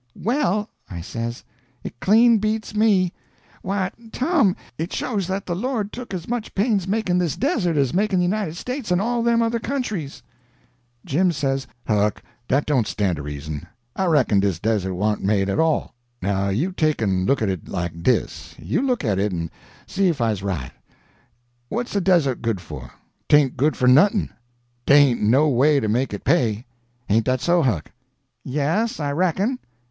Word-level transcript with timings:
"Well," 0.19 0.67
I 0.89 0.99
says, 1.01 1.43
"it 1.83 1.99
clean 1.99 2.39
beats 2.39 2.73
me. 2.75 3.13
Why, 3.61 3.91
Tom, 4.11 4.55
it 4.79 4.91
shows 4.91 5.27
that 5.27 5.45
the 5.45 5.55
Lord 5.55 5.93
took 5.93 6.11
as 6.11 6.27
much 6.27 6.55
pains 6.55 6.87
makin' 6.87 7.19
this 7.19 7.35
Desert 7.35 7.77
as 7.77 7.93
makin' 7.93 8.17
the 8.17 8.25
United 8.25 8.57
States 8.57 8.89
and 8.89 8.99
all 8.99 9.21
them 9.21 9.43
other 9.43 9.59
countries." 9.59 10.23
Jim 11.05 11.31
says: 11.31 11.67
"Huck, 11.87 12.23
dat 12.47 12.65
don' 12.65 12.83
stan' 12.85 13.13
to 13.17 13.21
reason. 13.21 13.67
I 13.95 14.05
reckon 14.07 14.39
dis 14.39 14.57
Desert 14.57 14.95
wa'n't 14.95 15.21
made 15.21 15.49
at 15.51 15.59
all. 15.59 15.93
Now 16.19 16.49
you 16.49 16.71
take 16.71 16.99
en 16.99 17.27
look 17.27 17.43
at 17.43 17.49
it 17.49 17.67
like 17.69 18.01
dis—you 18.01 18.81
look 18.81 19.05
at 19.05 19.19
it, 19.19 19.31
and 19.31 19.51
see 19.85 20.09
ef 20.09 20.19
I's 20.19 20.41
right. 20.41 20.71
What's 21.69 21.95
a 21.95 22.01
desert 22.01 22.41
good 22.41 22.59
for? 22.59 22.91
'Taint 23.29 23.55
good 23.55 23.77
for 23.77 23.87
nuthin'. 23.87 24.31
Dey 24.87 24.97
ain't 25.09 25.21
no 25.21 25.47
way 25.47 25.79
to 25.79 25.87
make 25.87 26.11
it 26.11 26.23
pay. 26.23 26.65
Hain't 27.07 27.25
dat 27.25 27.39
so, 27.39 27.61
Huck?" 27.61 27.91
"Yes, 28.43 28.99
I 28.99 29.11
reckon." 29.11 29.59